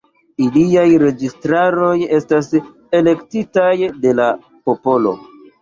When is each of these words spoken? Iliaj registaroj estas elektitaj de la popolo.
Iliaj 0.43 0.85
registaroj 1.03 1.91
estas 2.21 2.49
elektitaj 3.01 3.71
de 4.07 4.15
la 4.23 4.27
popolo. 4.53 5.15